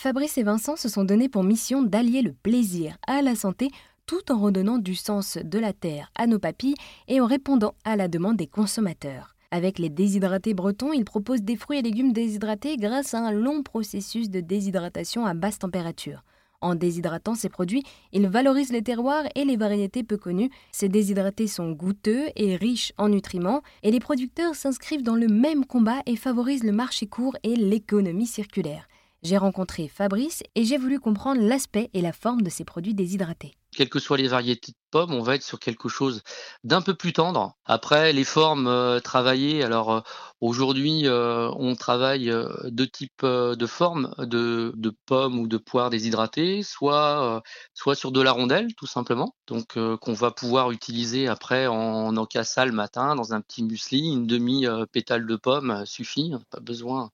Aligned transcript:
Fabrice 0.00 0.38
et 0.38 0.42
Vincent 0.42 0.76
se 0.76 0.88
sont 0.88 1.04
donnés 1.04 1.28
pour 1.28 1.44
mission 1.44 1.82
d'allier 1.82 2.22
le 2.22 2.32
plaisir 2.32 2.96
à 3.06 3.20
la 3.20 3.34
santé 3.34 3.68
tout 4.06 4.32
en 4.32 4.40
redonnant 4.40 4.78
du 4.78 4.94
sens 4.94 5.36
de 5.36 5.58
la 5.58 5.74
terre 5.74 6.10
à 6.14 6.26
nos 6.26 6.38
papilles 6.38 6.76
et 7.08 7.20
en 7.20 7.26
répondant 7.26 7.74
à 7.84 7.94
la 7.94 8.08
demande 8.08 8.38
des 8.38 8.46
consommateurs. 8.46 9.36
Avec 9.50 9.78
les 9.78 9.90
déshydratés 9.90 10.54
bretons, 10.54 10.94
ils 10.94 11.04
proposent 11.04 11.42
des 11.42 11.56
fruits 11.56 11.80
et 11.80 11.82
légumes 11.82 12.14
déshydratés 12.14 12.78
grâce 12.78 13.12
à 13.12 13.18
un 13.18 13.32
long 13.32 13.62
processus 13.62 14.30
de 14.30 14.40
déshydratation 14.40 15.26
à 15.26 15.34
basse 15.34 15.58
température. 15.58 16.24
En 16.62 16.76
déshydratant 16.76 17.34
ces 17.34 17.48
produits, 17.48 17.82
ils 18.12 18.28
valorisent 18.28 18.72
les 18.72 18.82
terroirs 18.82 19.24
et 19.34 19.44
les 19.44 19.56
variétés 19.56 20.04
peu 20.04 20.16
connues. 20.16 20.50
Ces 20.70 20.88
déshydratés 20.88 21.48
sont 21.48 21.72
goûteux 21.72 22.26
et 22.36 22.56
riches 22.56 22.92
en 22.98 23.08
nutriments, 23.08 23.62
et 23.82 23.90
les 23.90 24.00
producteurs 24.00 24.54
s'inscrivent 24.54 25.02
dans 25.02 25.16
le 25.16 25.26
même 25.26 25.66
combat 25.66 26.00
et 26.06 26.16
favorisent 26.16 26.64
le 26.64 26.72
marché 26.72 27.06
court 27.06 27.36
et 27.42 27.56
l'économie 27.56 28.26
circulaire. 28.26 28.86
J'ai 29.22 29.36
rencontré 29.36 29.88
Fabrice 29.88 30.42
et 30.54 30.64
j'ai 30.64 30.78
voulu 30.78 30.98
comprendre 30.98 31.40
l'aspect 31.42 31.90
et 31.94 32.02
la 32.02 32.12
forme 32.12 32.42
de 32.42 32.50
ces 32.50 32.64
produits 32.64 32.94
déshydratés 32.94 33.54
quelles 33.74 33.88
que 33.88 33.98
soient 33.98 34.18
les 34.18 34.28
variétés 34.28 34.72
de 34.72 34.76
pommes, 34.90 35.12
on 35.12 35.22
va 35.22 35.34
être 35.34 35.42
sur 35.42 35.58
quelque 35.58 35.88
chose 35.88 36.22
d'un 36.62 36.82
peu 36.82 36.94
plus 36.94 37.12
tendre. 37.12 37.56
Après, 37.64 38.12
les 38.12 38.24
formes 38.24 38.66
euh, 38.66 39.00
travaillées, 39.00 39.64
alors 39.64 39.92
euh, 39.92 40.00
aujourd'hui, 40.40 41.06
euh, 41.06 41.50
on 41.56 41.74
travaille 41.74 42.32
deux 42.66 42.86
types 42.86 43.24
de 43.24 43.66
formes 43.66 44.14
de, 44.18 44.72
pommes 45.06 45.38
ou 45.38 45.48
de 45.48 45.56
poires 45.56 45.90
déshydratées, 45.90 46.62
soit, 46.62 47.42
soit 47.74 47.94
sur 47.94 48.12
de 48.12 48.20
la 48.20 48.32
rondelle, 48.32 48.74
tout 48.74 48.86
simplement, 48.86 49.34
donc 49.46 49.78
qu'on 49.98 50.12
va 50.12 50.30
pouvoir 50.30 50.70
utiliser 50.70 51.28
après 51.28 51.66
en 51.66 52.16
encassa 52.16 52.66
le 52.66 52.72
matin 52.72 53.14
dans 53.14 53.32
un 53.32 53.40
petit 53.40 53.62
muesli, 53.62 54.12
une 54.12 54.26
demi-pétale 54.26 55.26
de 55.26 55.36
pomme 55.36 55.84
suffit, 55.86 56.32
pas 56.50 56.60
besoin 56.60 57.10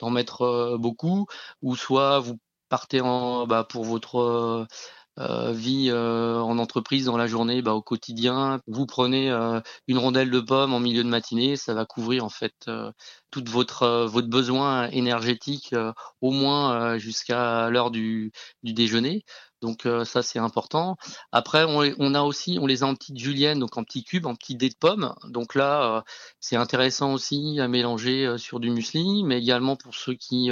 d'en 0.00 0.10
mettre 0.10 0.76
beaucoup, 0.78 1.26
ou 1.62 1.76
soit 1.76 2.20
vous 2.20 2.38
partez 2.68 3.00
en, 3.00 3.46
bah, 3.46 3.64
pour 3.68 3.84
votre 3.84 4.66
euh, 5.18 5.52
vie 5.52 5.90
euh, 5.90 6.38
en 6.40 6.58
entreprise 6.58 7.06
dans 7.06 7.16
la 7.16 7.26
journée, 7.26 7.62
bah, 7.62 7.74
au 7.74 7.82
quotidien, 7.82 8.60
vous 8.66 8.86
prenez 8.86 9.30
euh, 9.30 9.60
une 9.88 9.98
rondelle 9.98 10.30
de 10.30 10.40
pomme 10.40 10.72
en 10.72 10.80
milieu 10.80 11.02
de 11.02 11.08
matinée, 11.08 11.56
ça 11.56 11.74
va 11.74 11.84
couvrir 11.84 12.24
en 12.24 12.28
fait 12.28 12.54
tout 13.30 13.44
votre 13.48 14.06
votre 14.06 14.28
besoin 14.28 14.88
énergétique 14.90 15.74
au 16.20 16.30
moins 16.30 16.98
jusqu'à 16.98 17.68
l'heure 17.70 17.90
du, 17.90 18.32
du 18.62 18.72
déjeuner. 18.72 19.24
Donc 19.60 19.86
ça 20.04 20.22
c'est 20.22 20.38
important. 20.38 20.96
Après 21.32 21.64
on, 21.64 21.82
on, 21.98 22.14
a 22.14 22.22
aussi 22.22 22.58
on 22.60 22.66
les 22.66 22.82
a 22.82 22.86
en 22.86 22.94
petites 22.94 23.18
juliennes 23.18 23.58
donc 23.58 23.76
en 23.76 23.84
petits 23.84 24.04
cubes, 24.04 24.26
en 24.26 24.34
petits 24.34 24.56
dés 24.56 24.70
de 24.70 24.76
pommes. 24.78 25.14
Donc 25.24 25.54
là 25.54 26.04
c'est 26.40 26.56
intéressant 26.56 27.12
aussi 27.12 27.60
à 27.60 27.68
mélanger 27.68 28.36
sur 28.38 28.60
du 28.60 28.70
muesli, 28.70 29.24
mais 29.24 29.38
également 29.38 29.76
pour 29.76 29.94
ceux 29.94 30.14
qui 30.14 30.50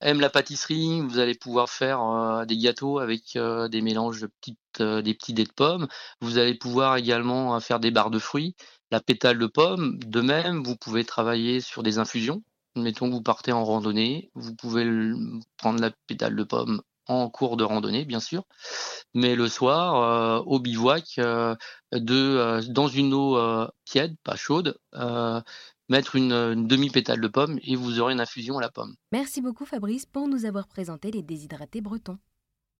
aime 0.00 0.20
la 0.20 0.30
pâtisserie, 0.30 1.00
vous 1.00 1.18
allez 1.18 1.34
pouvoir 1.34 1.70
faire 1.70 2.02
euh, 2.02 2.44
des 2.44 2.56
gâteaux 2.58 2.98
avec 2.98 3.36
euh, 3.36 3.68
des 3.68 3.82
mélanges 3.82 4.20
de 4.20 4.26
petites, 4.26 4.58
euh, 4.80 5.02
des 5.02 5.14
petits 5.14 5.32
dés 5.34 5.44
de 5.44 5.52
pommes. 5.52 5.88
Vous 6.20 6.38
allez 6.38 6.54
pouvoir 6.54 6.96
également 6.96 7.58
faire 7.60 7.80
des 7.80 7.90
barres 7.90 8.10
de 8.10 8.18
fruits, 8.18 8.56
la 8.90 9.00
pétale 9.00 9.38
de 9.38 9.46
pomme. 9.46 9.98
De 10.00 10.20
même, 10.20 10.62
vous 10.62 10.76
pouvez 10.76 11.04
travailler 11.04 11.60
sur 11.60 11.82
des 11.82 11.98
infusions. 11.98 12.42
Mettons 12.76 13.08
que 13.08 13.14
vous 13.14 13.22
partez 13.22 13.52
en 13.52 13.64
randonnée, 13.64 14.30
vous 14.34 14.54
pouvez 14.54 14.84
prendre 15.56 15.80
la 15.80 15.90
pétale 16.06 16.36
de 16.36 16.44
pomme 16.44 16.82
en 17.06 17.28
cours 17.30 17.56
de 17.56 17.64
randonnée, 17.64 18.04
bien 18.04 18.20
sûr, 18.20 18.44
mais 19.14 19.34
le 19.34 19.48
soir, 19.48 20.46
au 20.46 20.58
bivouac, 20.58 21.18
de, 21.92 22.60
dans 22.70 22.88
une 22.88 23.14
eau 23.14 23.38
tiède, 23.84 24.16
pas 24.24 24.36
chaude, 24.36 24.78
mettre 25.88 26.16
une, 26.16 26.66
demi-pétale 26.66 27.20
de 27.20 27.28
pomme 27.28 27.58
et 27.62 27.76
vous 27.76 28.00
aurez 28.00 28.12
une 28.12 28.20
infusion 28.20 28.58
à 28.58 28.60
la 28.60 28.70
pomme. 28.70 28.94
Merci 29.12 29.40
beaucoup 29.40 29.64
Fabrice 29.64 30.06
pour 30.06 30.28
nous 30.28 30.44
avoir 30.44 30.66
présenté 30.66 31.10
les 31.10 31.22
déshydratés 31.22 31.80
bretons. 31.80 32.18